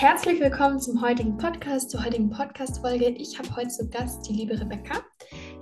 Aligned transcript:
Herzlich 0.00 0.40
willkommen 0.40 0.78
zum 0.78 1.02
heutigen 1.02 1.36
Podcast, 1.36 1.90
zur 1.90 2.04
heutigen 2.04 2.30
Podcast-Folge. 2.30 3.08
Ich 3.18 3.36
habe 3.36 3.48
heute 3.56 3.66
zu 3.66 3.90
Gast 3.90 4.28
die 4.28 4.32
liebe 4.32 4.52
Rebecca. 4.52 5.00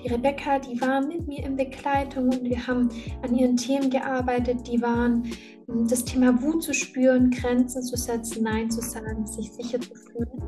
Die 0.04 0.08
Rebecca, 0.08 0.58
die 0.58 0.78
war 0.78 1.00
mit 1.00 1.26
mir 1.26 1.42
in 1.42 1.56
Begleitung 1.56 2.24
und 2.24 2.44
wir 2.44 2.66
haben 2.66 2.90
an 3.22 3.34
ihren 3.34 3.56
Themen 3.56 3.88
gearbeitet. 3.88 4.68
Die 4.68 4.82
waren 4.82 5.24
hm, 5.68 5.88
das 5.88 6.04
Thema 6.04 6.38
Wut 6.42 6.62
zu 6.62 6.74
spüren, 6.74 7.30
Grenzen 7.30 7.82
zu 7.82 7.96
setzen, 7.96 8.42
Nein 8.42 8.70
zu 8.70 8.82
sagen, 8.82 9.26
sich 9.26 9.50
sicher 9.52 9.80
zu 9.80 9.94
fühlen. 9.94 10.42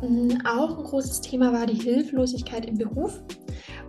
Hm, 0.00 0.46
auch 0.46 0.78
ein 0.78 0.84
großes 0.84 1.22
Thema 1.22 1.52
war 1.52 1.66
die 1.66 1.82
Hilflosigkeit 1.82 2.66
im 2.66 2.78
Beruf. 2.78 3.20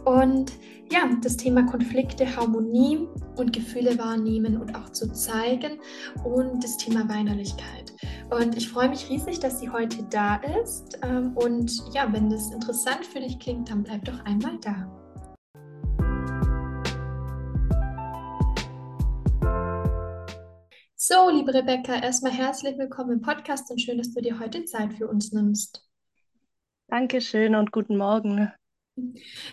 Und 0.05 0.53
ja, 0.91 1.07
das 1.21 1.37
Thema 1.37 1.67
Konflikte, 1.67 2.35
Harmonie 2.35 3.07
und 3.37 3.53
Gefühle 3.53 3.97
wahrnehmen 3.99 4.59
und 4.59 4.75
auch 4.75 4.89
zu 4.89 5.11
zeigen 5.11 5.79
und 6.23 6.63
das 6.63 6.77
Thema 6.77 7.07
Weinerlichkeit. 7.07 7.93
Und 8.29 8.57
ich 8.57 8.69
freue 8.69 8.89
mich 8.89 9.07
riesig, 9.09 9.39
dass 9.39 9.59
sie 9.59 9.69
heute 9.69 10.03
da 10.09 10.37
ist. 10.61 10.97
Ähm, 11.03 11.37
und 11.37 11.71
ja, 11.93 12.11
wenn 12.11 12.29
das 12.29 12.51
interessant 12.51 13.05
für 13.05 13.19
dich 13.19 13.39
klingt, 13.39 13.69
dann 13.69 13.83
bleib 13.83 14.03
doch 14.05 14.19
einmal 14.25 14.57
da. 14.59 14.91
So, 20.95 21.29
liebe 21.29 21.53
Rebecca, 21.53 22.01
erstmal 22.01 22.31
herzlich 22.31 22.79
willkommen 22.79 23.11
im 23.11 23.21
Podcast 23.21 23.69
und 23.69 23.79
schön, 23.79 23.99
dass 23.99 24.11
du 24.11 24.21
dir 24.21 24.39
heute 24.39 24.65
Zeit 24.65 24.93
für 24.93 25.07
uns 25.07 25.31
nimmst. 25.31 25.87
Dankeschön 26.87 27.53
und 27.53 27.71
guten 27.71 27.95
Morgen. 27.95 28.51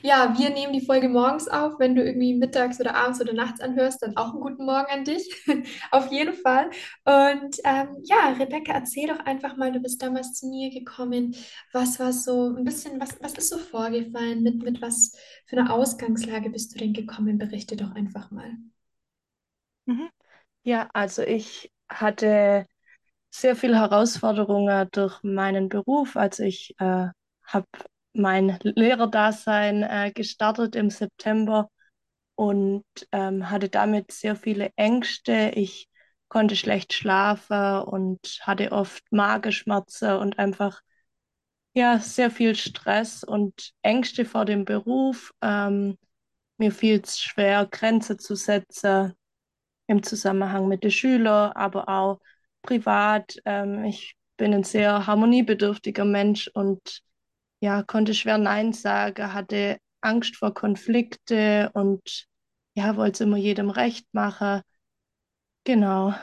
Ja, 0.03 0.37
wir 0.39 0.51
nehmen 0.51 0.73
die 0.73 0.85
Folge 0.85 1.09
morgens 1.09 1.49
auf. 1.49 1.79
Wenn 1.79 1.95
du 1.97 2.05
irgendwie 2.05 2.35
mittags 2.35 2.81
oder 2.81 2.95
abends 2.95 3.21
oder 3.21 3.33
nachts 3.33 3.61
anhörst, 3.61 4.03
dann 4.03 4.17
auch 4.17 4.31
einen 4.33 4.41
guten 4.41 4.65
Morgen 4.65 4.91
an 4.93 5.05
dich. 5.05 5.29
Auf 5.91 6.11
jeden 6.13 6.35
Fall. 6.35 6.71
Und 7.05 7.57
ähm, 7.65 7.89
ja, 8.05 8.35
Rebecca, 8.39 8.73
erzähl 8.73 9.09
doch 9.09 9.19
einfach 9.21 9.57
mal, 9.57 9.73
du 9.73 9.81
bist 9.81 10.01
damals 10.03 10.35
zu 10.35 10.47
mir 10.49 10.71
gekommen. 10.71 11.35
Was 11.73 11.99
war 11.99 12.13
so 12.13 12.55
ein 12.55 12.65
bisschen, 12.65 13.01
was, 13.01 13.21
was 13.21 13.35
ist 13.35 13.49
so 13.51 13.59
vorgefallen? 13.59 14.43
Mit, 14.43 14.63
mit 14.63 14.83
was 14.83 15.13
für 15.47 15.57
einer 15.59 15.73
Ausgangslage 15.73 16.51
bist 16.51 16.75
du 16.75 16.79
denn 16.79 16.93
gekommen? 16.93 17.39
Berichte 17.39 17.77
doch 17.77 17.93
einfach 17.95 18.31
mal. 18.31 18.53
Mhm. 19.87 20.11
Ja, 20.65 20.89
also 20.95 21.23
ich 21.23 21.73
hatte 21.91 22.67
sehr 23.31 23.57
viele 23.57 23.77
Herausforderungen 23.79 24.89
durch 24.93 25.23
meinen 25.23 25.69
Beruf. 25.69 26.17
Also 26.17 26.45
ich 26.45 26.75
äh, 26.81 27.09
habe 27.45 27.67
mein 28.15 28.59
Lehrerdasein 28.63 29.83
äh, 29.83 30.13
gestartet 30.15 30.77
im 30.77 30.91
September 30.91 31.71
und 32.35 32.85
ähm, 33.13 33.51
hatte 33.51 33.69
damit 33.69 34.13
sehr 34.13 34.37
viele 34.37 34.71
Ängste. 34.77 35.53
Ich 35.55 35.89
konnte 36.29 36.57
schlecht 36.57 36.93
schlafen 36.93 37.83
und 37.83 38.41
hatte 38.43 38.73
oft 38.73 39.05
Magenschmerzen 39.13 40.17
und 40.17 40.39
einfach 40.39 40.81
ja 41.75 41.99
sehr 41.99 42.31
viel 42.31 42.55
Stress 42.55 43.25
und 43.25 43.73
Ängste 43.83 44.25
vor 44.25 44.45
dem 44.45 44.65
Beruf. 44.65 45.33
Ähm, 45.43 45.99
mir 46.59 46.73
fiel 46.73 47.01
es 47.03 47.21
schwer, 47.21 47.67
Grenzen 47.71 48.19
zu 48.19 48.35
setzen 48.35 49.15
im 49.87 50.03
Zusammenhang 50.03 50.69
mit 50.69 50.85
den 50.85 50.91
Schülern, 50.91 51.53
aber 51.53 51.89
auch 51.89 52.21
privat. 52.63 53.37
Ähm, 53.45 53.85
ich 53.85 54.17
bin 54.37 54.55
ein 54.55 54.65
sehr 54.65 55.07
harmoniebedürftiger 55.07 56.05
Mensch 56.05 56.49
und 56.55 57.03
ja, 57.63 57.83
konnte 57.83 58.15
schwer 58.15 58.39
Nein 58.39 58.73
sagen, 58.73 59.33
hatte 59.35 59.79
Angst 60.03 60.37
vor 60.37 60.53
Konflikte 60.55 61.71
und 61.75 62.27
ja, 62.77 62.97
wollte 62.97 63.13
es 63.13 63.21
immer 63.21 63.37
jedem 63.37 63.71
recht 63.71 64.07
machen. 64.13 64.63
Genau. 65.65 66.15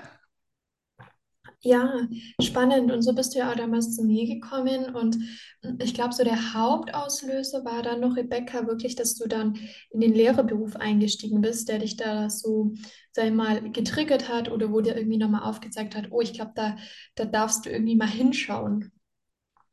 Ja, 1.62 2.08
spannend. 2.42 2.92
Und 2.92 3.02
so 3.02 3.14
bist 3.14 3.34
du 3.36 3.40
ja 3.40 3.52
auch 3.52 3.56
damals 3.56 3.95
zu 3.95 4.04
mir 4.04 4.26
gekommen. 4.28 4.95
Und 4.95 5.17
ich 5.80 5.94
glaube, 5.94 6.14
so 6.14 6.23
der 6.23 6.54
Hauptauslöser 6.54 7.66
war 7.66 7.82
dann 7.84 8.00
noch, 8.00 8.16
Rebecca, 8.16 8.66
wirklich, 8.67 8.95
dass 8.95 9.16
du 9.16 9.28
dann 9.28 9.58
in 9.90 10.00
den 10.02 10.14
Lehrerberuf 10.14 10.76
eingestiegen 10.78 11.42
bist, 11.42 11.67
der 11.70 11.80
dich 11.80 11.98
da 11.98 12.30
so, 12.30 12.73
sag 13.11 13.26
ich 13.26 13.33
mal, 13.33 13.71
getriggert 13.71 14.30
hat 14.30 14.50
oder 14.52 14.71
wo 14.71 14.82
dir 14.82 14.95
irgendwie 14.95 15.17
nochmal 15.17 15.44
aufgezeigt 15.44 15.95
hat, 15.95 16.08
oh, 16.11 16.21
ich 16.21 16.33
glaube, 16.33 16.52
da, 16.56 16.77
da 17.16 17.26
darfst 17.26 17.66
du 17.66 17.70
irgendwie 17.70 17.95
mal 17.95 18.08
hinschauen. 18.10 18.92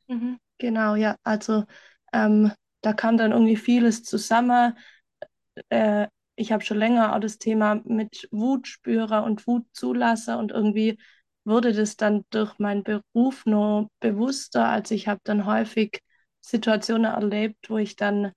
Mhm. 0.09 0.37
Genau, 0.57 0.95
ja. 0.95 1.15
Also 1.23 1.65
ähm, 2.13 2.51
da 2.81 2.93
kam 2.93 3.17
dann 3.17 3.31
irgendwie 3.31 3.57
vieles 3.57 4.03
zusammen. 4.03 4.75
Äh, 5.69 6.07
ich 6.35 6.51
habe 6.51 6.63
schon 6.63 6.77
länger 6.77 7.15
auch 7.15 7.19
das 7.19 7.37
Thema 7.39 7.81
mit 7.85 8.27
Wutspürer 8.31 9.23
und 9.23 9.47
Wutzulasse 9.47 10.37
und 10.37 10.51
irgendwie 10.51 10.99
wurde 11.45 11.73
das 11.73 11.97
dann 11.97 12.25
durch 12.31 12.59
meinen 12.59 12.83
Beruf 12.83 13.45
nur 13.45 13.89
bewusster. 13.99 14.67
Also 14.67 14.95
ich 14.95 15.07
habe 15.07 15.21
dann 15.23 15.45
häufig 15.45 16.01
Situationen 16.41 17.05
erlebt, 17.11 17.69
wo 17.69 17.77
ich 17.77 17.95
dann 17.95 18.31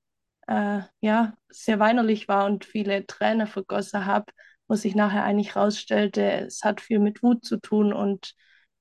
äh, 0.46 0.80
ja 1.00 1.34
sehr 1.50 1.78
weinerlich 1.80 2.28
war 2.28 2.46
und 2.46 2.64
viele 2.64 3.06
Tränen 3.06 3.46
vergossen 3.46 4.06
habe, 4.06 4.26
wo 4.68 4.74
sich 4.76 4.94
nachher 4.94 5.24
eigentlich 5.24 5.54
herausstellte, 5.54 6.22
es 6.46 6.64
hat 6.64 6.80
viel 6.80 6.98
mit 7.00 7.22
Wut 7.22 7.44
zu 7.44 7.58
tun 7.58 7.92
und 7.92 8.34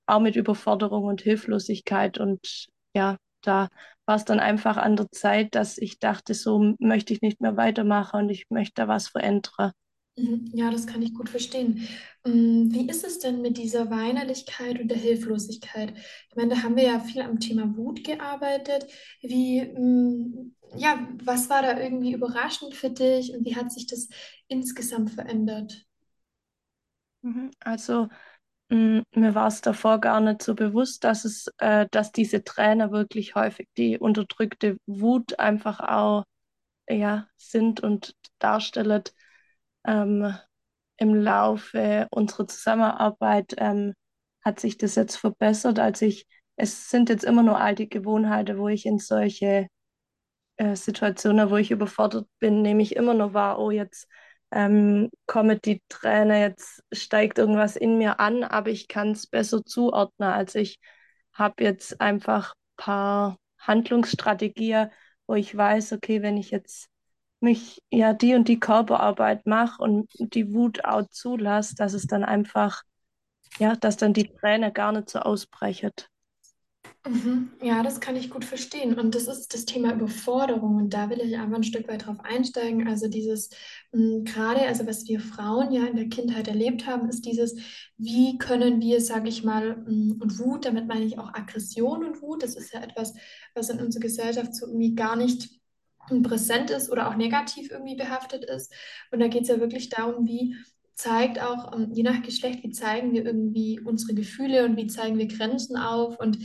auch 0.06 0.20
mit 0.20 0.36
Überforderung 0.36 1.06
und 1.06 1.22
Hilflosigkeit 1.22 2.18
und 2.20 2.68
ja, 2.96 3.18
da 3.42 3.70
war 4.06 4.16
es 4.16 4.26
dann 4.26 4.40
einfach 4.40 4.78
an 4.78 4.96
der 4.96 5.12
Zeit, 5.12 5.56
dass 5.56 5.78
ich 5.78 6.00
dachte, 6.00 6.34
so 6.34 6.76
möchte 6.80 7.14
ich 7.14 7.22
nicht 7.22 7.42
mehr 7.42 7.58
weitermachen 7.58 8.22
und 8.22 8.30
ich 8.30 8.50
möchte 8.50 8.74
da 8.84 8.88
was 8.88 9.08
verändern. 9.10 9.72
Mhm. 10.18 10.50
Ja, 10.54 10.70
das 10.72 10.86
kann 10.88 11.02
ich 11.02 11.14
gut 11.14 11.30
verstehen. 11.30 11.88
Mm, 12.26 12.72
Wie 12.72 12.88
ist 12.90 13.06
es 13.06 13.20
denn 13.20 13.42
mit 13.42 13.58
dieser 13.58 13.90
Weinerlichkeit 13.90 14.80
und 14.80 14.90
der 14.90 14.98
Hilflosigkeit? 14.98 15.94
Ich 16.30 16.36
meine, 16.36 16.56
da 16.56 16.64
haben 16.64 16.76
wir 16.76 16.84
ja 16.84 17.00
viel 17.00 17.22
am 17.22 17.40
Thema 17.40 17.76
Wut 17.78 18.04
gearbeitet. 18.04 18.86
Wie, 19.22 19.62
mm, 19.62 20.56
ja, 20.78 21.08
was 21.24 21.50
war 21.50 21.62
da 21.62 21.80
irgendwie 21.80 22.14
überraschend 22.14 22.76
für 22.76 22.90
dich 22.90 23.34
und 23.34 23.46
wie 23.46 23.56
hat 23.56 23.72
sich 23.72 23.88
das 23.88 24.10
insgesamt 24.48 25.12
verändert? 25.12 25.86
Mhm. 27.22 27.52
Also 27.60 28.10
mir 28.69 29.35
war 29.35 29.47
es 29.47 29.62
davor 29.62 30.00
gar 30.00 30.22
nicht 30.22 30.44
so 30.44 30.56
bewusst, 30.56 31.03
dass 31.03 31.25
es, 31.25 31.47
äh, 31.57 31.88
dass 31.91 32.12
diese 32.12 32.44
Tränen 32.44 32.91
wirklich 32.91 33.35
häufig 33.35 33.68
die 33.78 33.97
unterdrückte 33.97 34.78
Wut 34.85 35.40
einfach 35.40 35.80
auch 35.80 36.25
ja, 36.90 37.28
sind 37.38 37.81
und 37.81 38.16
darstellen. 38.40 39.03
Ähm, 39.85 40.34
im 40.97 41.16
Laufe 41.16 42.07
unserer 42.12 42.47
Zusammenarbeit 42.47 43.56
ähm, 43.57 43.94
hat 44.44 44.59
sich 44.59 44.78
das 44.78 44.96
jetzt 44.96 45.16
verbessert. 45.16 45.80
Also 45.80 46.06
ich, 46.06 46.28
es 46.57 46.90
sind 46.90 47.09
jetzt 47.09 47.24
immer 47.24 47.44
nur 47.44 47.59
alte 47.59 47.88
Gewohnheiten, 47.88 48.57
wo 48.57 48.68
ich 48.68 48.86
in 48.86 49.00
solche 49.00 49.68
äh, 50.57 50.75
Situationen, 50.75 51.50
wo 51.50 51.57
ich 51.57 51.72
überfordert 51.72 52.28
bin, 52.40 52.62
nehme 52.62 52.84
ich 52.84 52.96
immer 52.96 53.13
nur 53.13 53.34
wahr, 53.34 53.59
oh, 53.59 53.72
jetzt 53.72 54.07
ähm, 54.52 55.10
kommt 55.28 55.66
die 55.66 55.82
Träne, 55.90 56.42
jetzt 56.42 56.84
steigt 56.92 57.38
irgendwas 57.38 57.76
in 57.76 57.98
mir 57.98 58.20
an, 58.20 58.44
aber 58.44 58.70
ich 58.70 58.88
kann 58.88 59.12
es 59.12 59.28
besser 59.28 59.64
zuordnen. 59.64 60.30
Also 60.30 60.60
ich 60.60 60.80
habe 61.34 61.64
jetzt 61.64 62.02
einfach 62.02 62.54
ein 62.54 62.84
paar 62.84 63.38
Handlungsstrategien, 63.60 64.90
wo 65.28 65.36
ich 65.36 65.56
weiß, 65.56 65.94
okay, 65.94 66.22
wenn 66.22 66.38
ich 66.38 66.52
jetzt 66.52 66.90
mich 67.40 67.82
ja 67.90 68.14
die 68.14 68.36
und 68.36 68.48
die 68.48 68.60
Körperarbeit 68.60 69.46
mache 69.46 69.82
und 69.82 70.10
die 70.18 70.54
Wut 70.54 70.84
auch 70.84 71.08
zulasse, 71.10 71.76
dass 71.76 71.94
es 71.94 72.08
dann 72.08 72.24
einfach, 72.24 72.84
ja, 73.60 73.76
dass 73.76 73.98
dann 73.98 74.14
die 74.14 74.28
Träne 74.34 74.72
gar 74.72 74.92
nicht 74.92 75.10
so 75.10 75.20
ausbrechen. 75.20 75.92
Mhm. 77.06 77.54
Ja, 77.62 77.82
das 77.82 78.02
kann 78.02 78.18
ich 78.18 78.30
gut 78.30 78.44
verstehen. 78.44 79.00
Und 79.00 79.16
das 79.16 79.28
ist 79.28 79.54
das 79.54 79.66
Thema 79.66 79.94
Überforderung. 79.94 80.76
Und 80.76 80.94
da 80.94 81.10
will 81.10 81.22
ich 81.22 81.38
einfach 81.38 81.56
ein 81.58 81.64
Stück 81.64 81.88
weit 81.88 82.06
drauf 82.06 82.18
einsteigen. 82.24 82.88
Also 82.88 83.08
dieses, 83.08 83.50
mh, 83.94 84.24
gerade, 84.26 84.62
also 84.68 84.86
was 84.86 85.08
wir 85.08 85.20
Frauen 85.22 85.72
ja 85.72 85.86
in 85.86 85.96
der 85.96 86.10
Kindheit 86.10 86.48
erlebt 86.50 86.86
haben, 86.86 87.08
ist 87.10 87.26
dieses, 87.26 87.56
wie 87.98 88.38
können 88.38 88.82
wir, 88.82 89.00
sage 89.02 89.30
ich 89.30 89.44
mal, 89.44 89.78
mh, 89.78 90.16
und 90.22 90.40
Wut, 90.40 90.66
damit 90.66 90.88
meine 90.88 91.06
ich 91.06 91.18
auch 91.18 91.34
Aggression 91.34 92.04
und 92.04 92.22
Wut, 92.22 92.44
das 92.44 92.56
ist 92.56 92.74
ja 92.74 92.81
etwas, 92.81 93.13
was 93.56 93.69
in 93.69 93.80
unserer 93.80 94.01
Gesellschaft 94.01 94.54
so 94.56 94.66
irgendwie 94.68 94.94
gar 94.96 95.16
nicht 95.16 95.50
präsent 96.24 96.69
ist 96.72 96.90
oder 96.92 97.07
auch 97.10 97.16
negativ 97.16 97.72
irgendwie 97.72 97.96
behaftet 97.96 98.44
ist. 98.44 98.74
Und 99.12 99.19
da 99.19 99.28
geht 99.28 99.44
es 99.44 99.48
ja 99.50 99.60
wirklich 99.60 99.90
darum, 99.90 100.25
wie 100.25 100.56
zeigt 101.00 101.42
auch, 101.42 101.74
ähm, 101.74 101.92
je 101.94 102.04
nach 102.04 102.22
Geschlecht, 102.22 102.62
wie 102.63 102.72
zeigen 102.72 103.13
wir 103.13 103.25
irgendwie 103.25 103.80
unsere 103.80 104.13
Gefühle 104.13 104.66
und 104.66 104.75
wie 104.75 104.88
zeigen 104.88 105.18
wir 105.18 105.28
Grenzen 105.28 105.78
auf 105.78 106.19
und 106.19 106.38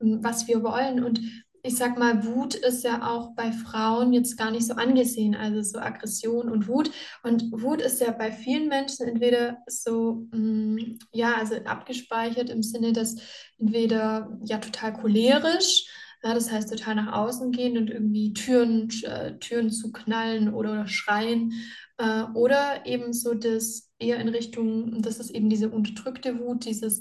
ähm, 0.00 0.18
was 0.22 0.46
wir 0.46 0.62
wollen. 0.62 1.02
Und 1.02 1.20
ich 1.62 1.76
sag 1.76 1.96
mal, 1.98 2.26
Wut 2.26 2.54
ist 2.54 2.84
ja 2.84 3.08
auch 3.10 3.34
bei 3.34 3.52
Frauen 3.52 4.12
jetzt 4.12 4.36
gar 4.36 4.50
nicht 4.50 4.66
so 4.66 4.74
angesehen, 4.74 5.34
also 5.34 5.62
so 5.62 5.78
Aggression 5.78 6.50
und 6.50 6.68
Wut. 6.68 6.90
Und 7.22 7.50
Wut 7.52 7.80
ist 7.80 8.00
ja 8.00 8.10
bei 8.10 8.32
vielen 8.32 8.68
Menschen 8.68 9.08
entweder 9.08 9.58
so, 9.66 10.26
mm, 10.32 10.98
ja, 11.12 11.36
also 11.36 11.54
abgespeichert 11.64 12.50
im 12.50 12.62
Sinne, 12.62 12.92
dass 12.92 13.16
entweder 13.58 14.38
ja 14.44 14.58
total 14.58 14.92
cholerisch, 14.92 15.86
ja, 16.22 16.34
das 16.34 16.52
heißt 16.52 16.68
total 16.68 16.96
nach 16.96 17.12
außen 17.14 17.50
gehen 17.50 17.78
und 17.78 17.90
irgendwie 17.90 18.34
Türen, 18.34 18.90
äh, 19.04 19.38
Türen 19.38 19.70
zu 19.70 19.90
knallen 19.90 20.52
oder, 20.52 20.72
oder 20.72 20.86
schreien. 20.86 21.52
Äh, 21.98 22.24
oder 22.34 22.84
eben 22.86 23.12
so 23.12 23.34
das 23.34 23.91
eher 24.02 24.18
in 24.20 24.28
Richtung, 24.28 25.02
das 25.02 25.18
ist 25.20 25.30
eben 25.30 25.50
diese 25.50 25.70
unterdrückte 25.70 26.38
Wut, 26.40 26.64
dieses 26.66 27.00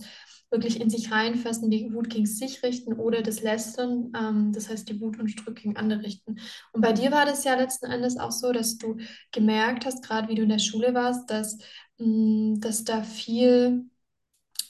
wirklich 0.52 0.82
in 0.82 0.90
sich 0.90 1.12
reinfressen, 1.12 1.72
die 1.72 1.94
Wut 1.94 2.10
gegen 2.10 2.26
sich 2.26 2.62
richten 2.64 2.94
oder 2.94 3.22
das 3.22 3.42
Lästern, 3.42 4.12
ähm, 4.18 4.52
das 4.54 4.70
heißt 4.70 4.90
die 4.90 5.00
Wut 5.02 5.18
und 5.20 5.34
Druck 5.46 5.56
gegen 5.56 5.78
andere 5.78 6.04
richten. 6.04 6.40
Und 6.74 6.82
bei 6.82 6.92
dir 6.94 7.12
war 7.12 7.26
das 7.26 7.44
ja 7.46 7.56
letzten 7.56 7.86
Endes 7.88 8.18
auch 8.18 8.32
so, 8.32 8.52
dass 8.52 8.78
du 8.78 8.98
gemerkt 9.32 9.86
hast, 9.86 10.04
gerade 10.04 10.28
wie 10.30 10.36
du 10.36 10.44
in 10.44 10.50
der 10.50 10.60
Schule 10.60 10.94
warst, 10.94 11.30
dass, 11.30 11.58
mh, 12.00 12.60
dass 12.60 12.84
da 12.84 13.04
viel 13.04 13.86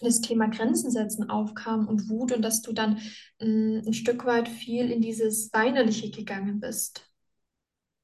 das 0.01 0.21
Thema 0.21 0.47
Grenzen 0.49 0.91
setzen 0.91 1.29
aufkam 1.29 1.87
und 1.87 2.09
Wut 2.09 2.31
und 2.33 2.41
dass 2.43 2.61
du 2.61 2.73
dann 2.73 2.99
mh, 3.41 3.81
ein 3.87 3.93
Stück 3.93 4.25
weit 4.25 4.49
viel 4.49 4.91
in 4.91 5.01
dieses 5.01 5.51
Weinerliche 5.53 6.11
gegangen 6.11 6.59
bist. 6.59 7.09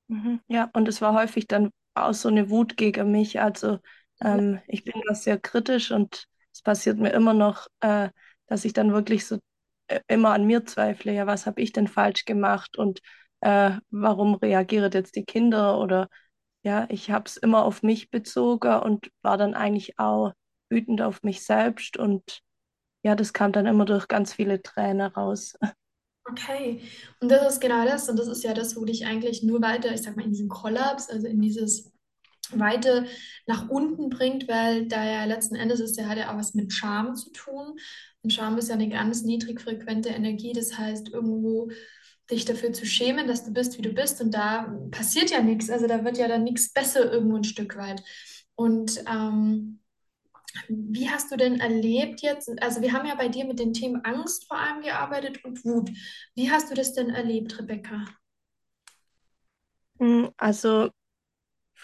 Mhm. 0.08 0.40
Ja, 0.48 0.70
und 0.74 0.88
es 0.88 1.02
war 1.02 1.14
häufig 1.14 1.48
dann 1.48 1.72
auch 1.94 2.14
so 2.14 2.30
eine 2.30 2.50
Wut 2.50 2.78
gegen 2.78 3.12
mich. 3.12 3.42
Also. 3.42 3.80
Ähm, 4.22 4.60
ich 4.68 4.84
bin 4.84 5.02
da 5.08 5.16
sehr 5.16 5.40
kritisch 5.40 5.92
und 5.92 6.28
es 6.54 6.62
passiert 6.62 6.98
mir 6.98 7.12
immer 7.12 7.34
noch, 7.34 7.68
äh, 7.82 8.10
dass 8.48 8.66
ich 8.66 8.74
dann 8.74 8.94
wirklich 8.94 9.26
so 9.26 9.40
äh, 9.88 10.00
immer 10.08 10.32
an 10.32 10.46
mir 10.46 10.66
zweifle. 10.66 11.14
Ja, 11.14 11.28
was 11.28 11.46
habe 11.46 11.62
ich 11.62 11.72
denn 11.74 11.88
falsch 11.88 12.26
gemacht 12.26 12.78
und 12.78 13.00
äh, 13.42 13.72
warum 13.90 14.36
reagieren 14.36 14.92
jetzt 14.92 15.16
die 15.16 15.26
Kinder? 15.26 15.80
Oder 15.80 16.10
ja, 16.64 16.88
ich 16.90 17.12
habe 17.12 17.26
es 17.28 17.38
immer 17.38 17.64
auf 17.64 17.84
mich 17.84 18.10
bezogen 18.10 18.80
und 18.82 19.12
war 19.22 19.38
dann 19.38 19.54
eigentlich 19.54 20.00
auch 20.00 20.34
wütend 20.70 21.02
auf 21.02 21.24
mich 21.24 21.44
selbst. 21.44 21.98
Und 21.98 22.42
ja, 23.04 23.16
das 23.16 23.34
kam 23.34 23.52
dann 23.52 23.66
immer 23.68 23.86
durch 23.86 24.08
ganz 24.08 24.34
viele 24.34 24.62
Tränen 24.62 25.08
raus. 25.12 25.56
Okay, 26.30 26.82
und 27.22 27.30
das 27.32 27.54
ist 27.54 27.62
genau 27.62 27.86
das, 27.86 28.10
und 28.10 28.20
das 28.20 28.28
ist 28.28 28.44
ja 28.44 28.54
das, 28.54 28.76
wo 28.76 28.84
dich 28.84 29.06
eigentlich 29.06 29.44
nur 29.44 29.62
weiter, 29.62 29.94
ich 29.94 30.02
sag 30.02 30.18
mal, 30.18 30.26
in 30.26 30.32
diesen 30.32 30.50
Kollaps, 30.50 31.10
also 31.10 31.26
in 31.26 31.40
dieses 31.40 31.94
Weite 32.52 33.06
nach 33.46 33.70
unten 33.70 34.10
bringt, 34.10 34.48
weil 34.48 34.88
da 34.88 35.04
ja 35.06 35.26
letzten 35.26 35.56
Endes 35.56 35.80
ist, 35.80 35.98
der 35.98 36.08
hat 36.10 36.18
ja 36.18 36.32
auch 36.34 36.38
was 36.38 36.54
mit 36.54 36.74
Scham 36.74 37.16
zu 37.16 37.32
tun. 37.32 37.76
Und 38.24 38.34
Scham 38.34 38.58
ist 38.58 38.70
ja 38.70 38.76
eine 38.76 38.90
ganz 38.90 39.24
niedrig 39.24 39.62
frequente 39.62 40.10
Energie, 40.10 40.54
das 40.54 40.78
heißt, 40.78 41.10
irgendwo 41.10 41.70
dich 42.30 42.46
dafür 42.46 42.74
zu 42.74 42.86
schämen, 42.86 43.28
dass 43.28 43.46
du 43.46 43.54
bist, 43.54 43.78
wie 43.78 43.82
du 43.82 43.94
bist, 43.94 44.22
und 44.22 44.32
da 44.34 44.76
passiert 44.92 45.30
ja 45.32 45.42
nichts, 45.42 45.70
also 45.70 45.88
da 45.88 46.04
wird 46.04 46.18
ja 46.18 46.28
dann 46.28 46.44
nichts 46.44 46.74
besser 46.74 47.12
irgendwo 47.12 47.38
ein 47.38 47.44
Stück 47.46 47.78
weit. 47.78 48.04
Und 48.56 49.04
ähm, 49.08 49.80
wie 50.70 51.10
hast 51.10 51.32
du 51.32 51.38
denn 51.38 51.60
erlebt 51.60 52.22
jetzt, 52.22 52.50
also 52.62 52.82
wir 52.82 52.94
haben 52.94 53.08
ja 53.08 53.16
bei 53.16 53.30
dir 53.30 53.46
mit 53.46 53.60
den 53.60 53.74
Themen 53.74 54.04
Angst 54.06 54.48
vor 54.48 54.58
allem 54.58 54.82
gearbeitet 54.82 55.44
und 55.46 55.64
Wut. 55.66 55.90
Wie 56.36 56.52
hast 56.52 56.70
du 56.72 56.76
das 56.76 56.94
denn 56.94 57.10
erlebt, 57.10 57.58
Rebecca? 57.60 58.06
Mm, 60.00 60.30
Also 60.38 60.92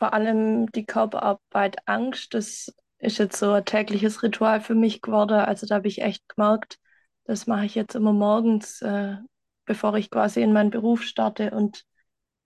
vor 0.03 0.13
allem 0.13 0.69
die 0.73 0.85
Körperarbeit 0.85 1.77
Angst, 1.87 2.33
das 2.33 2.75
ist 2.99 3.19
jetzt 3.19 3.39
so 3.39 3.53
ein 3.53 3.63
tägliches 3.63 4.21
Ritual 4.21 4.59
für 4.59 4.75
mich 4.75 5.01
geworden. 5.01 5.39
Also 5.39 5.65
da 5.65 5.75
habe 5.75 5.87
ich 5.87 6.01
echt 6.01 6.27
gemerkt, 6.27 6.77
das 7.23 7.47
mache 7.47 7.63
ich 7.65 7.73
jetzt 7.73 7.95
immer 7.95 8.11
morgens, 8.11 8.81
äh, 8.81 9.15
bevor 9.63 9.95
ich 9.95 10.09
quasi 10.09 10.41
in 10.41 10.51
meinen 10.51 10.71
Beruf 10.71 11.03
starte. 11.03 11.51
Und 11.51 11.85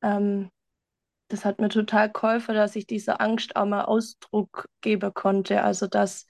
ähm, 0.03 0.51
das 1.29 1.45
hat 1.45 1.59
mir 1.59 1.69
total 1.69 2.11
geholfen, 2.11 2.53
dass 2.53 2.75
ich 2.75 2.85
dieser 2.85 3.21
Angst 3.21 3.55
auch 3.55 3.65
mal 3.65 3.85
Ausdruck 3.85 4.69
geben 4.81 5.11
konnte. 5.15 5.63
Also 5.63 5.87
dass 5.87 6.27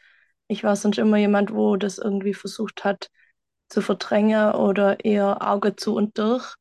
ich 0.47 0.63
war 0.63 0.77
sonst 0.77 0.97
immer 0.97 1.18
jemand, 1.18 1.53
wo 1.53 1.75
das 1.75 1.97
irgendwie 1.97 2.35
versucht 2.35 2.85
hat 2.85 3.09
zu 3.68 3.81
verdrängen 3.81 4.53
oder 4.53 5.03
eher 5.03 5.45
Auge 5.45 5.75
zu 5.75 5.94
und 5.94 6.18
durch. 6.18 6.56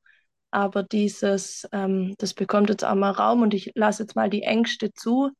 Aber 0.51 0.83
dieses, 0.83 1.69
ähm, 1.73 2.15
das 2.19 2.35
bekommt 2.35 2.71
jetzt 2.71 2.85
auch 2.85 2.95
mal 2.95 3.11
Raum 3.11 3.43
und 3.43 3.55
ich 3.55 3.73
lasse 3.75 4.05
jetzt 4.05 4.17
mal 4.17 4.31
die 4.31 4.43
Ängste 4.43 4.93
zu, 4.93 5.31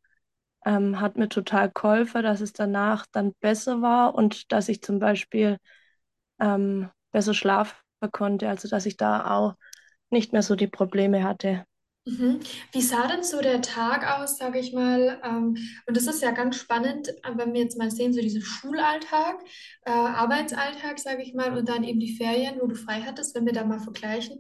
ähm, 0.67 1.01
hat 1.01 1.17
mir 1.17 1.29
total 1.29 1.71
geholfen, 1.71 2.23
dass 2.23 2.41
es 2.41 2.53
danach 2.53 3.07
dann 3.13 3.35
besser 3.41 3.83
war 3.83 4.15
und 4.15 4.53
dass 4.53 4.69
ich 4.69 4.83
zum 4.83 4.99
Beispiel 4.99 5.59
ähm, 6.41 6.91
besser 7.13 7.35
schlafen 7.35 7.77
konnte, 8.13 8.49
also 8.49 8.69
dass 8.69 8.87
ich 8.87 8.97
da 8.97 9.37
auch 9.37 9.55
nicht 10.11 10.33
mehr 10.33 10.43
so 10.43 10.57
die 10.57 10.69
Probleme 10.69 11.25
hatte. 11.25 11.65
Mhm. 12.09 12.39
Wie 12.71 12.83
sah 12.83 13.09
denn 13.09 13.25
so 13.25 13.41
der 13.41 13.61
Tag 13.63 14.07
aus, 14.07 14.39
sage 14.39 14.61
ich 14.61 14.73
mal? 14.73 15.21
Ähm, 15.25 15.57
und 15.87 15.97
das 15.97 16.07
ist 16.07 16.23
ja 16.23 16.31
ganz 16.31 16.55
spannend, 16.57 17.09
äh, 17.09 17.33
wenn 17.37 17.53
wir 17.53 17.63
jetzt 17.63 17.77
mal 17.79 17.91
sehen, 17.91 18.13
so 18.13 18.21
diesen 18.21 18.43
Schulalltag, 18.43 19.41
äh, 19.85 19.91
Arbeitsalltag, 19.91 21.01
sage 21.01 21.23
ich 21.23 21.35
mal, 21.35 21.57
und 21.59 21.69
dann 21.69 21.83
eben 21.83 21.99
die 21.99 22.17
Ferien, 22.17 22.61
wo 22.61 22.69
du 22.69 22.77
frei 22.77 23.03
hattest, 23.03 23.35
wenn 23.35 23.45
wir 23.45 23.53
da 23.53 23.65
mal 23.65 23.81
vergleichen. 23.81 24.39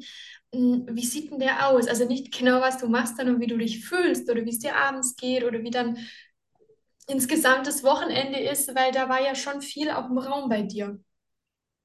Mm, 0.54 0.82
Wie 0.92 1.04
sieht 1.04 1.32
denn 1.32 1.40
der 1.40 1.68
aus? 1.68 1.88
Also 1.88 2.06
nicht 2.06 2.32
genau, 2.36 2.60
was 2.60 2.78
du 2.78 2.86
machst, 2.88 3.16
sondern 3.16 3.40
wie 3.40 3.48
du 3.48 3.58
dich 3.58 3.84
fühlst 3.84 4.30
oder 4.30 4.44
wie 4.44 4.50
es 4.50 4.60
dir 4.60 4.76
abends 4.76 5.16
geht 5.16 5.42
oder 5.42 5.60
wie 5.64 5.70
dann 5.70 5.98
insgesamt 7.08 7.66
das 7.66 7.82
Wochenende 7.84 8.38
ist, 8.38 8.72
weil 8.76 8.92
da 8.92 9.08
war 9.08 9.20
ja 9.20 9.34
schon 9.34 9.60
viel 9.60 9.90
auch 9.90 10.08
im 10.08 10.18
Raum 10.18 10.48
bei 10.48 10.62
dir. 10.62 11.00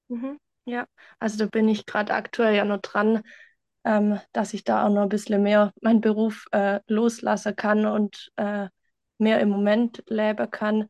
Mhm. 0.10 0.40
Ja, 0.66 0.86
also 1.20 1.38
da 1.38 1.46
bin 1.48 1.68
ich 1.70 1.86
gerade 1.86 2.14
aktuell 2.14 2.56
ja 2.56 2.66
noch 2.66 2.82
dran, 2.82 3.24
ähm, 3.84 4.20
dass 4.32 4.54
ich 4.54 4.64
da 4.64 4.86
auch 4.86 4.90
noch 4.90 5.04
ein 5.04 5.10
bisschen 5.10 5.42
mehr 5.44 5.72
meinen 5.82 6.02
Beruf 6.02 6.46
äh, 6.52 6.80
loslassen 6.88 7.56
kann 7.56 7.86
und 7.86 8.32
äh, 8.36 8.68
mehr 9.18 9.40
im 9.40 9.50
Moment 9.50 10.04
leben 10.08 10.50
kann. 10.52 10.88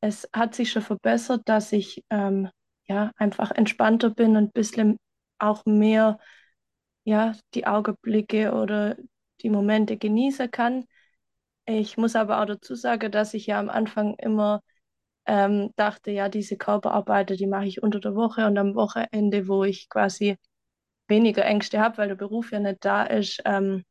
Es 0.00 0.28
hat 0.32 0.54
sich 0.54 0.70
schon 0.70 0.82
verbessert, 0.82 1.42
dass 1.46 1.72
ich 1.72 2.04
ähm, 2.10 2.48
ja 2.86 3.10
einfach 3.16 3.50
entspannter 3.50 4.10
bin 4.10 4.36
und 4.36 4.44
ein 4.44 4.52
bisschen 4.52 4.98
auch 5.38 5.64
mehr 5.66 6.18
ja 7.04 7.34
die 7.54 7.66
Augenblicke 7.66 8.52
oder 8.52 8.96
die 9.42 9.50
Momente 9.50 9.96
genießen 9.96 10.50
kann. 10.50 10.84
Ich 11.66 11.96
muss 11.96 12.16
aber 12.16 12.40
auch 12.42 12.46
dazu 12.46 12.74
sagen, 12.74 13.10
dass 13.10 13.34
ich 13.34 13.46
ja 13.46 13.58
am 13.58 13.70
Anfang 13.70 14.14
immer 14.18 14.60
ähm, 15.26 15.70
dachte, 15.76 16.10
ja, 16.10 16.28
diese 16.28 16.56
Körperarbeit, 16.56 17.30
die 17.30 17.46
mache 17.46 17.66
ich 17.66 17.82
unter 17.82 18.00
der 18.00 18.14
Woche 18.14 18.46
und 18.46 18.58
am 18.58 18.74
Wochenende, 18.74 19.48
wo 19.48 19.64
ich 19.64 19.88
quasi 19.88 20.36
weniger 21.08 21.44
Ängste 21.44 21.80
habe, 21.80 21.98
weil 21.98 22.08
der 22.08 22.14
Beruf 22.14 22.52
ja 22.52 22.60
nicht 22.60 22.84
da 22.84 23.04
ist, 23.04 23.42
ähm, 23.44 23.84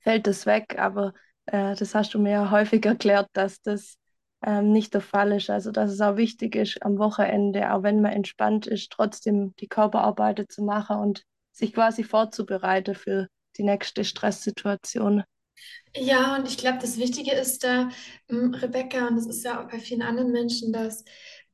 fällt 0.00 0.26
das 0.26 0.46
weg. 0.46 0.76
Aber 0.78 1.12
äh, 1.46 1.74
das 1.74 1.94
hast 1.94 2.14
du 2.14 2.18
mir 2.18 2.30
ja 2.32 2.50
häufig 2.50 2.84
erklärt, 2.84 3.28
dass 3.32 3.60
das 3.62 3.96
ähm, 4.44 4.72
nicht 4.72 4.94
der 4.94 5.00
Fall 5.00 5.32
ist. 5.32 5.50
Also, 5.50 5.70
dass 5.70 5.90
es 5.90 6.00
auch 6.00 6.16
wichtig 6.16 6.54
ist, 6.54 6.82
am 6.82 6.98
Wochenende, 6.98 7.72
auch 7.72 7.82
wenn 7.82 8.00
man 8.00 8.12
entspannt 8.12 8.66
ist, 8.66 8.90
trotzdem 8.90 9.54
die 9.56 9.68
Körperarbeit 9.68 10.44
zu 10.50 10.62
machen 10.62 10.98
und 10.98 11.22
sich 11.52 11.72
quasi 11.72 12.04
vorzubereiten 12.04 12.94
für 12.94 13.28
die 13.56 13.64
nächste 13.64 14.04
Stresssituation. 14.04 15.24
Ja, 15.96 16.36
und 16.36 16.46
ich 16.46 16.58
glaube, 16.58 16.78
das 16.80 16.98
Wichtige 16.98 17.32
ist 17.32 17.64
da, 17.64 17.88
ähm, 18.28 18.54
Rebecca, 18.54 19.08
und 19.08 19.16
das 19.16 19.26
ist 19.26 19.44
ja 19.44 19.64
auch 19.64 19.70
bei 19.70 19.78
vielen 19.78 20.02
anderen 20.02 20.30
Menschen, 20.30 20.72
dass 20.72 21.04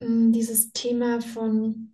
ähm, 0.01 0.33
dieses 0.33 0.73
Thema 0.73 1.21
von 1.21 1.92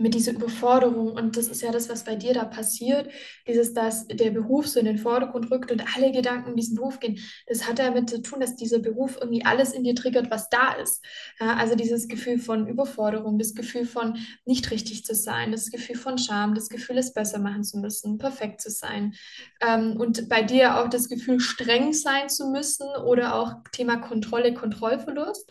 mit 0.00 0.14
dieser 0.14 0.32
Überforderung. 0.32 1.12
Und 1.12 1.36
das 1.36 1.46
ist 1.48 1.62
ja 1.62 1.70
das, 1.70 1.88
was 1.88 2.04
bei 2.04 2.16
dir 2.16 2.34
da 2.34 2.44
passiert. 2.44 3.10
Dieses, 3.46 3.74
dass 3.74 4.06
der 4.06 4.30
Beruf 4.30 4.66
so 4.66 4.80
in 4.80 4.86
den 4.86 4.98
Vordergrund 4.98 5.50
rückt 5.50 5.70
und 5.70 5.84
alle 5.94 6.10
Gedanken 6.10 6.50
um 6.50 6.56
diesen 6.56 6.76
Beruf 6.76 7.00
gehen. 7.00 7.18
Das 7.46 7.68
hat 7.68 7.78
damit 7.78 8.10
zu 8.10 8.22
tun, 8.22 8.40
dass 8.40 8.56
dieser 8.56 8.78
Beruf 8.78 9.18
irgendwie 9.20 9.44
alles 9.44 9.72
in 9.72 9.84
dir 9.84 9.94
triggert, 9.94 10.30
was 10.30 10.48
da 10.48 10.72
ist. 10.72 11.04
Ja, 11.38 11.54
also 11.56 11.74
dieses 11.74 12.08
Gefühl 12.08 12.38
von 12.38 12.66
Überforderung, 12.66 13.38
das 13.38 13.54
Gefühl 13.54 13.84
von 13.84 14.18
nicht 14.44 14.70
richtig 14.70 15.04
zu 15.04 15.14
sein, 15.14 15.52
das 15.52 15.70
Gefühl 15.70 15.96
von 15.96 16.18
Scham, 16.18 16.54
das 16.54 16.68
Gefühl, 16.68 16.98
es 16.98 17.12
besser 17.12 17.38
machen 17.38 17.62
zu 17.62 17.78
müssen, 17.78 18.18
perfekt 18.18 18.60
zu 18.60 18.70
sein. 18.70 19.14
Ähm, 19.60 19.96
und 19.98 20.28
bei 20.28 20.42
dir 20.42 20.80
auch 20.80 20.88
das 20.88 21.08
Gefühl, 21.08 21.40
streng 21.40 21.92
sein 21.92 22.28
zu 22.28 22.50
müssen 22.50 22.88
oder 23.04 23.34
auch 23.34 23.56
Thema 23.72 23.98
Kontrolle, 23.98 24.54
Kontrollverlust. 24.54 25.50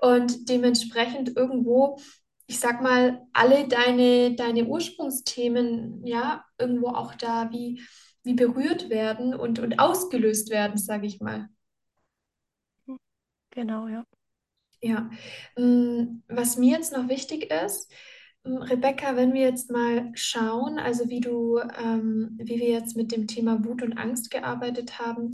Und 0.00 0.48
dementsprechend 0.48 1.36
irgendwo 1.36 1.98
ich 2.50 2.58
sag 2.58 2.82
mal, 2.82 3.24
alle 3.32 3.68
deine, 3.68 4.34
deine 4.34 4.64
Ursprungsthemen, 4.66 6.04
ja, 6.04 6.44
irgendwo 6.58 6.88
auch 6.88 7.14
da 7.14 7.52
wie, 7.52 7.80
wie 8.24 8.34
berührt 8.34 8.90
werden 8.90 9.34
und, 9.34 9.60
und 9.60 9.78
ausgelöst 9.78 10.50
werden, 10.50 10.76
sage 10.76 11.06
ich 11.06 11.20
mal. 11.20 11.48
Genau, 13.50 13.88
ja. 13.88 14.04
Ja. 14.82 15.10
Mm, 15.56 16.22
Was 16.28 16.56
mir 16.56 16.76
jetzt 16.78 16.92
noch 16.92 17.08
wichtig 17.08 17.50
ist, 17.52 17.90
mm, 18.44 18.56
Rebecca, 18.58 19.16
wenn 19.16 19.32
wir 19.34 19.42
jetzt 19.42 19.70
mal 19.70 20.10
schauen, 20.14 20.78
also 20.78 21.08
wie 21.08 21.20
du, 21.20 21.58
ähm, 21.58 22.36
wie 22.42 22.58
wir 22.58 22.68
jetzt 22.70 22.96
mit 22.96 23.12
dem 23.12 23.26
Thema 23.26 23.64
Wut 23.64 23.82
und 23.82 23.98
Angst 23.98 24.30
gearbeitet 24.30 24.98
haben, 24.98 25.32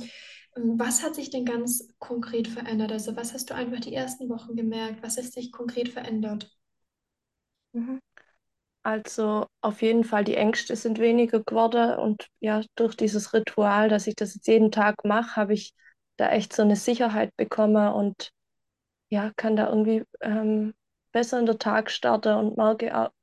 mm, 0.56 0.78
was 0.78 1.02
hat 1.02 1.14
sich 1.14 1.30
denn 1.30 1.44
ganz 1.44 1.88
konkret 1.98 2.48
verändert? 2.48 2.92
Also 2.92 3.16
was 3.16 3.32
hast 3.34 3.50
du 3.50 3.54
einfach 3.54 3.80
die 3.80 3.94
ersten 3.94 4.28
Wochen 4.28 4.56
gemerkt? 4.56 5.02
Was 5.02 5.16
hat 5.16 5.24
sich 5.26 5.52
konkret 5.52 5.88
verändert? 5.88 6.50
Mhm. 7.76 8.00
Also 8.84 9.46
auf 9.62 9.82
jeden 9.82 10.04
Fall, 10.04 10.24
die 10.24 10.36
Ängste 10.36 10.76
sind 10.76 10.98
weniger 11.00 11.42
geworden 11.44 11.98
und 11.98 12.28
ja, 12.40 12.62
durch 12.76 12.96
dieses 12.96 13.34
Ritual, 13.34 13.88
dass 13.88 14.06
ich 14.06 14.16
das 14.16 14.34
jetzt 14.34 14.46
jeden 14.48 14.72
Tag 14.72 15.04
mache, 15.04 15.36
habe 15.36 15.54
ich 15.54 15.74
da 16.18 16.30
echt 16.30 16.52
so 16.54 16.62
eine 16.62 16.76
Sicherheit 16.76 17.36
bekommen 17.36 17.92
und 17.94 18.32
ja, 19.10 19.32
kann 19.36 19.56
da 19.56 19.68
irgendwie 19.70 20.04
ähm, 20.22 20.74
besser 21.12 21.40
in 21.40 21.46
den 21.46 21.58
Tag 21.58 21.90
starten 21.90 22.34
und 22.36 22.56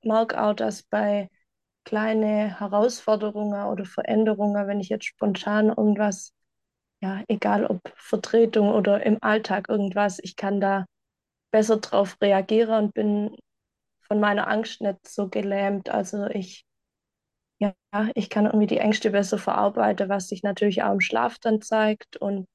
merke 0.06 0.42
auch, 0.44 0.54
dass 0.56 0.84
bei 0.84 1.30
kleinen 1.86 2.58
Herausforderungen 2.58 3.66
oder 3.68 3.86
Veränderungen, 3.86 4.68
wenn 4.68 4.82
ich 4.82 4.90
jetzt 4.90 5.06
spontan 5.06 5.70
irgendwas, 5.70 6.34
ja, 7.02 7.24
egal 7.28 7.66
ob 7.68 7.82
Vertretung 7.98 8.70
oder 8.72 9.06
im 9.06 9.18
Alltag 9.22 9.70
irgendwas, 9.70 10.20
ich 10.24 10.36
kann 10.36 10.62
da 10.62 10.86
besser 11.52 11.78
drauf 11.78 12.18
reagieren 12.22 12.86
und 12.86 12.94
bin 12.94 13.36
von 14.14 14.20
meiner 14.20 14.48
Angst 14.48 14.80
nicht 14.80 15.08
so 15.08 15.28
gelähmt. 15.28 15.90
Also 15.90 16.28
ich, 16.28 16.68
ja, 17.58 17.74
ich 18.14 18.30
kann 18.30 18.46
irgendwie 18.46 18.68
die 18.68 18.78
Ängste 18.78 19.10
besser 19.10 19.40
verarbeiten, 19.40 20.08
was 20.08 20.28
sich 20.28 20.44
natürlich 20.44 20.84
auch 20.84 20.94
im 20.94 21.00
Schlaf 21.00 21.40
dann 21.40 21.64
zeigt. 21.64 22.18
Und 22.18 22.48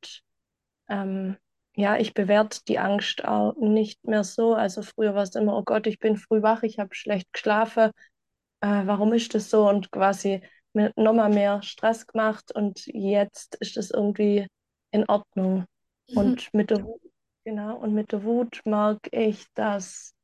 ähm, 0.89 1.37
ja, 1.75 1.97
ich 1.97 2.15
bewerte 2.15 2.61
die 2.69 2.79
Angst 2.79 3.25
auch 3.25 3.57
nicht 3.57 4.07
mehr 4.07 4.23
so. 4.23 4.55
Also 4.55 4.83
früher 4.83 5.17
war 5.17 5.25
es 5.25 5.35
immer, 5.35 5.57
oh 5.57 5.65
Gott, 5.65 5.89
ich 5.89 5.99
bin 5.99 6.17
früh 6.17 6.43
wach, 6.43 6.63
ich 6.63 6.79
habe 6.79 6.95
schlecht 6.95 7.33
geschlafen. 7.33 7.91
Äh, 8.61 8.87
warum 8.87 9.13
ist 9.13 9.35
das 9.35 9.51
so? 9.51 9.69
Und 9.69 9.91
quasi 9.91 10.43
nochmal 10.95 11.31
mehr 11.31 11.61
Stress 11.63 12.07
gemacht 12.07 12.55
und 12.55 12.87
jetzt 12.87 13.57
ist 13.57 13.77
das 13.77 13.91
irgendwie 13.91 14.47
in 14.93 15.09
Ordnung. 15.09 15.65
Mhm. 16.09 16.17
Und 16.17 16.55
mit 16.55 16.71
der 16.71 16.85
Wut, 16.85 17.01
genau, 17.43 17.79
und 17.79 17.95
mit 17.95 18.13
der 18.13 18.23
Wut 18.23 18.61
merke 18.65 19.11
ich, 19.11 19.45
dass 19.55 20.15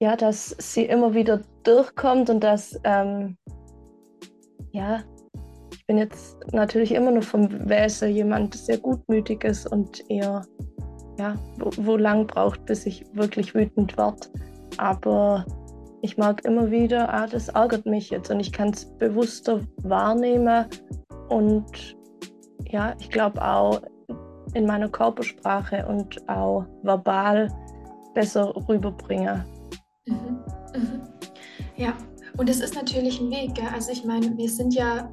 ja, 0.00 0.16
dass 0.16 0.54
sie 0.58 0.84
immer 0.84 1.14
wieder 1.14 1.40
durchkommt 1.64 2.30
und 2.30 2.42
dass 2.42 2.78
ähm, 2.84 3.36
ja, 4.72 5.02
ich 5.72 5.86
bin 5.86 5.98
jetzt 5.98 6.36
natürlich 6.52 6.92
immer 6.92 7.10
noch 7.10 7.24
vom 7.24 7.68
Wesen 7.68 8.10
jemand 8.10 8.54
sehr 8.54 8.78
gutmütig 8.78 9.44
ist 9.44 9.66
und 9.66 10.08
eher 10.10 10.44
ja, 11.18 11.34
wo, 11.58 11.70
wo 11.78 11.96
lang 11.96 12.26
braucht, 12.26 12.64
bis 12.66 12.86
ich 12.86 13.04
wirklich 13.12 13.54
wütend 13.54 13.96
werde. 13.96 14.28
Aber 14.76 15.44
ich 16.02 16.16
mag 16.16 16.44
immer 16.44 16.70
wieder, 16.70 17.12
ah, 17.12 17.26
das 17.26 17.48
ärgert 17.48 17.86
mich 17.86 18.10
jetzt 18.10 18.30
und 18.30 18.38
ich 18.38 18.52
kann 18.52 18.70
es 18.70 18.84
bewusster 18.98 19.60
wahrnehmen 19.82 20.66
und 21.28 21.96
ja, 22.70 22.94
ich 23.00 23.10
glaube 23.10 23.42
auch 23.42 23.80
in 24.54 24.64
meiner 24.64 24.88
Körpersprache 24.88 25.84
und 25.86 26.28
auch 26.28 26.64
verbal 26.82 27.48
besser 28.14 28.54
rüberbringen. 28.68 29.44
Mhm. 30.08 30.38
Mhm. 30.74 31.00
Ja, 31.76 31.96
und 32.36 32.48
es 32.48 32.60
ist 32.60 32.74
natürlich 32.74 33.20
ein 33.20 33.30
Weg. 33.30 33.54
Gell? 33.54 33.68
Also 33.72 33.92
ich 33.92 34.04
meine, 34.04 34.36
wir 34.36 34.48
sind 34.48 34.74
ja 34.74 35.10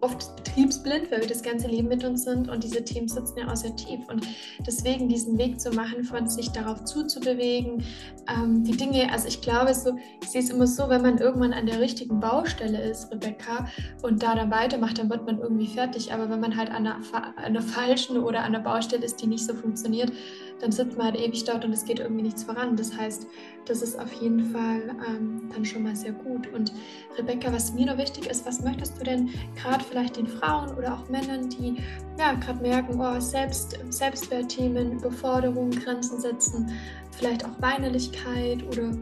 oft 0.00 0.36
betriebsblind, 0.36 1.10
weil 1.10 1.20
wir 1.20 1.28
das 1.28 1.42
ganze 1.42 1.66
Leben 1.66 1.88
mit 1.88 2.04
uns 2.04 2.24
sind 2.24 2.48
und 2.48 2.62
diese 2.62 2.84
Teams 2.84 3.14
sitzen 3.14 3.38
ja 3.38 3.50
auch 3.50 3.56
sehr 3.56 3.74
tief. 3.74 4.00
Und 4.08 4.26
deswegen 4.66 5.08
diesen 5.08 5.38
Weg 5.38 5.60
zu 5.60 5.70
machen, 5.70 6.04
von 6.04 6.28
sich 6.28 6.50
darauf 6.50 6.84
zuzubewegen, 6.84 7.84
ähm, 8.28 8.62
die 8.62 8.76
Dinge, 8.76 9.10
also 9.12 9.26
ich 9.28 9.40
glaube, 9.40 9.74
so, 9.74 9.96
ich 10.22 10.28
sehe 10.28 10.40
es 10.40 10.50
immer 10.50 10.66
so, 10.66 10.88
wenn 10.88 11.02
man 11.02 11.18
irgendwann 11.18 11.52
an 11.52 11.66
der 11.66 11.80
richtigen 11.80 12.20
Baustelle 12.20 12.80
ist, 12.80 13.10
Rebecca, 13.10 13.66
und 14.02 14.22
da 14.22 14.34
dann 14.34 14.50
weitermacht, 14.50 14.98
dann 14.98 15.10
wird 15.10 15.26
man 15.26 15.40
irgendwie 15.40 15.66
fertig. 15.66 16.12
Aber 16.12 16.30
wenn 16.30 16.40
man 16.40 16.56
halt 16.56 16.70
an 16.70 16.86
einer, 16.86 17.00
an 17.12 17.44
einer 17.44 17.62
falschen 17.62 18.18
oder 18.18 18.40
an 18.40 18.54
einer 18.54 18.60
Baustelle 18.60 19.04
ist, 19.04 19.20
die 19.22 19.26
nicht 19.26 19.44
so 19.44 19.54
funktioniert, 19.54 20.12
dann 20.60 20.72
sitzt 20.72 20.96
man 20.96 21.06
halt 21.06 21.16
ewig 21.16 21.44
dort 21.44 21.64
und 21.64 21.72
es 21.72 21.84
geht 21.84 22.00
irgendwie 22.00 22.22
nichts 22.22 22.42
voran. 22.42 22.76
Das 22.76 22.96
heißt, 22.96 23.26
das 23.64 23.82
ist 23.82 23.98
auf 23.98 24.12
jeden 24.14 24.44
Fall 24.46 24.96
ähm, 25.08 25.48
dann 25.52 25.64
schon 25.64 25.82
mal 25.82 25.94
sehr 25.94 26.12
gut. 26.12 26.52
Und 26.52 26.72
Rebecca, 27.16 27.52
was 27.52 27.72
mir 27.72 27.86
noch 27.86 27.98
wichtig 27.98 28.26
ist, 28.26 28.46
was 28.46 28.62
möchtest 28.62 28.98
du 28.98 29.04
denn 29.04 29.30
gerade 29.56 29.84
vielleicht 29.84 30.16
den 30.16 30.26
Frauen 30.26 30.74
oder 30.76 30.94
auch 30.94 31.08
Männern, 31.08 31.48
die 31.48 31.76
ja 32.18 32.32
gerade 32.34 32.60
merken, 32.60 33.00
oh, 33.00 33.20
Selbst, 33.20 33.78
Selbstwertthemen, 33.90 34.98
Überforderung, 34.98 35.70
Grenzen 35.70 36.20
setzen, 36.20 36.70
vielleicht 37.12 37.44
auch 37.44 37.60
Weinerlichkeit 37.60 38.64
oder 38.64 38.92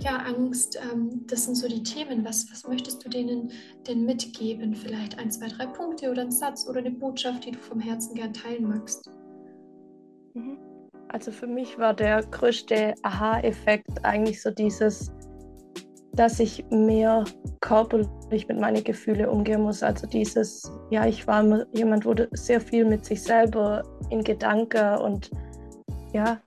ja, 0.00 0.16
Angst, 0.16 0.78
ähm, 0.92 1.24
das 1.28 1.44
sind 1.44 1.54
so 1.54 1.68
die 1.68 1.82
Themen. 1.82 2.24
Was, 2.24 2.50
was 2.50 2.66
möchtest 2.66 3.04
du 3.04 3.08
denen 3.08 3.52
denn 3.86 4.04
mitgeben? 4.04 4.74
Vielleicht 4.74 5.18
ein, 5.18 5.30
zwei, 5.30 5.46
drei 5.46 5.66
Punkte 5.66 6.10
oder 6.10 6.22
einen 6.22 6.32
Satz 6.32 6.66
oder 6.68 6.80
eine 6.80 6.90
Botschaft, 6.90 7.46
die 7.46 7.52
du 7.52 7.58
vom 7.58 7.78
Herzen 7.78 8.14
gern 8.14 8.32
teilen 8.32 8.68
magst? 8.68 9.08
Mhm. 10.34 10.71
Also 11.12 11.30
für 11.30 11.46
mich 11.46 11.78
war 11.78 11.92
der 11.92 12.22
größte 12.22 12.94
Aha-Effekt 13.02 14.02
eigentlich 14.02 14.40
so 14.40 14.50
dieses, 14.50 15.12
dass 16.14 16.40
ich 16.40 16.64
mehr 16.70 17.24
körperlich 17.60 18.48
mit 18.48 18.58
meinen 18.58 18.82
Gefühlen 18.82 19.28
umgehen 19.28 19.60
muss. 19.60 19.82
Also 19.82 20.06
dieses, 20.06 20.72
ja, 20.90 21.06
ich 21.06 21.26
war 21.26 21.66
jemand, 21.72 22.06
wurde 22.06 22.28
sehr 22.32 22.62
viel 22.62 22.86
mit 22.86 23.04
sich 23.04 23.22
selber 23.22 23.82
in 24.08 24.24
Gedanken 24.24 24.98
und 25.02 25.30
ja, 26.14 26.40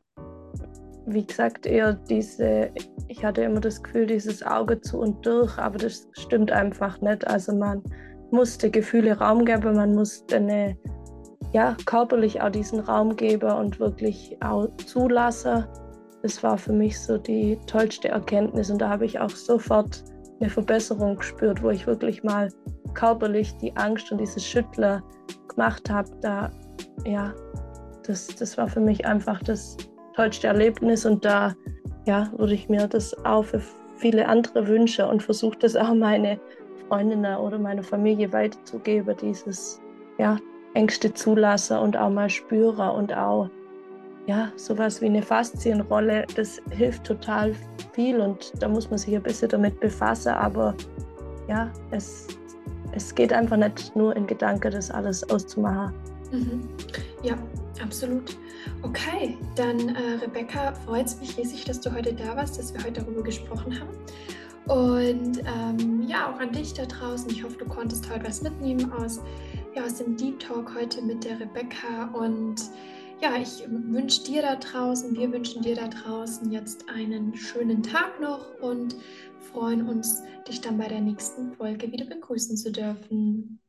wie 1.06 1.26
gesagt, 1.26 1.68
eher 1.68 1.94
diese, 1.94 2.72
ich 3.08 3.24
hatte 3.24 3.44
immer 3.44 3.60
das 3.60 3.84
Gefühl, 3.84 4.08
dieses 4.08 4.42
Auge 4.42 4.82
zu 4.82 5.00
und 5.00 5.24
durch, 5.24 5.60
aber 5.60 5.78
das 5.78 6.08
stimmt 6.14 6.52
einfach 6.52 7.00
nicht. 7.02 7.28
Also 7.28 7.54
man 7.54 7.84
musste 8.32 8.72
Gefühle 8.72 9.16
Raum 9.20 9.46
geben, 9.46 9.76
man 9.76 9.94
musste 9.94 10.38
eine 10.38 10.76
ja, 11.56 11.78
körperlich 11.86 12.42
auch 12.42 12.50
diesen 12.50 12.82
Raum 12.82 13.16
gebe 13.16 13.56
und 13.56 13.80
wirklich 13.80 14.36
auch 14.42 14.68
zulasse. 14.76 15.66
Das 16.22 16.44
war 16.44 16.58
für 16.58 16.74
mich 16.74 17.00
so 17.00 17.18
die 17.18 17.58
tollste 17.66 18.10
Erkenntnis 18.10 18.70
und 18.70 18.80
da 18.80 18.90
habe 18.90 19.06
ich 19.06 19.18
auch 19.18 19.30
sofort 19.30 20.04
eine 20.42 20.50
Verbesserung 20.50 21.16
gespürt, 21.16 21.64
wo 21.64 21.70
ich 21.70 21.88
wirklich 21.88 22.26
mal 22.26 22.50
körperlich 22.94 23.56
die 23.60 23.74
Angst 23.78 24.12
und 24.12 24.18
dieses 24.18 24.46
Schütteln 24.46 25.02
gemacht 25.48 25.90
habe. 25.90 26.10
Da, 26.20 26.52
ja, 27.06 27.34
das, 28.06 28.28
das 28.36 28.58
war 28.58 28.68
für 28.68 28.82
mich 28.82 29.06
einfach 29.06 29.42
das 29.42 29.78
tollste 30.14 30.48
Erlebnis 30.48 31.06
und 31.06 31.24
da 31.24 31.54
ja, 32.06 32.30
würde 32.36 32.54
ich 32.54 32.68
mir 32.68 32.86
das 32.86 33.16
auch 33.24 33.46
für 33.46 33.62
viele 33.96 34.28
andere 34.28 34.68
wünschen 34.68 35.06
und 35.06 35.24
versuche 35.24 35.58
das 35.60 35.78
auch 35.78 35.94
meine 35.94 36.38
Freundinnen 36.90 37.38
oder 37.38 37.58
meine 37.58 37.82
Familie 37.82 38.34
weiterzugeben, 38.34 39.16
dieses 39.22 39.80
ja, 40.18 40.38
Ängste 40.76 41.14
zulasse 41.14 41.80
und 41.80 41.98
auch 41.98 42.10
mal 42.10 42.30
spüre 42.30 42.92
und 42.92 43.14
auch 43.14 43.50
ja, 44.28 44.52
sowas 44.56 45.02
wie 45.02 45.06
eine 45.06 45.22
Faszienrolle, 45.22 46.26
das 46.36 46.62
hilft 46.72 47.04
total 47.04 47.54
viel 47.94 48.20
und 48.20 48.52
da 48.60 48.68
muss 48.68 48.90
man 48.90 48.98
sich 48.98 49.16
ein 49.16 49.22
bisschen 49.22 49.50
damit 49.50 49.80
befassen, 49.80 50.30
aber 50.30 50.74
ja, 51.48 51.72
es, 51.92 52.28
es 52.94 53.14
geht 53.14 53.32
einfach 53.32 53.58
nicht 53.58 53.96
nur 53.96 54.16
in 54.16 54.26
Gedanken, 54.26 54.72
das 54.72 54.90
alles 54.90 55.28
auszumachen. 55.30 55.94
Mhm. 56.32 56.68
Ja, 57.22 57.36
absolut. 57.84 58.36
Okay, 58.82 59.38
dann 59.56 59.90
äh, 59.90 60.24
Rebecca, 60.24 60.74
freut 60.86 61.06
es 61.06 61.20
mich 61.20 61.38
riesig, 61.38 61.66
dass 61.66 61.80
du 61.80 61.94
heute 61.94 62.14
da 62.14 62.36
warst, 62.36 62.58
dass 62.58 62.74
wir 62.74 62.84
heute 62.84 63.02
darüber 63.02 63.22
gesprochen 63.22 63.80
haben. 63.80 63.96
Und 64.68 65.40
ähm, 65.40 66.04
ja, 66.08 66.34
auch 66.34 66.40
an 66.40 66.52
dich 66.52 66.74
da 66.74 66.86
draußen. 66.86 67.30
Ich 67.30 67.44
hoffe, 67.44 67.58
du 67.58 67.66
konntest 67.66 68.10
heute 68.12 68.26
was 68.26 68.42
mitnehmen 68.42 68.92
aus 68.94 69.22
ja, 69.76 69.86
aus 69.86 69.96
dem 69.96 70.16
Deep 70.16 70.40
Talk 70.40 70.74
heute 70.74 71.02
mit 71.02 71.26
der 71.26 71.40
Rebecca. 71.40 72.06
Und 72.14 72.62
ja, 73.22 73.36
ich 73.38 73.64
wünsche 73.68 74.24
dir 74.24 74.42
da 74.42 74.56
draußen, 74.56 75.16
wir 75.16 75.32
wünschen 75.32 75.62
dir 75.62 75.76
da 75.76 75.88
draußen 75.88 76.52
jetzt 76.52 76.90
einen 76.90 77.36
schönen 77.36 77.84
Tag 77.84 78.20
noch 78.20 78.60
und 78.62 78.96
freuen 79.52 79.88
uns, 79.88 80.24
dich 80.48 80.62
dann 80.62 80.78
bei 80.78 80.88
der 80.88 81.02
nächsten 81.02 81.54
Folge 81.54 81.92
wieder 81.92 82.06
begrüßen 82.06 82.58
zu 82.58 82.72
dürfen. 82.72 83.60